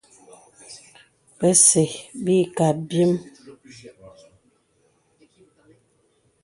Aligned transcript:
Bə̀zə̄ 1.37 1.91
bə̀ 2.23 2.39
ǐ 2.43 2.49
kə̀ 2.55 2.67
abyēm. 2.71 3.13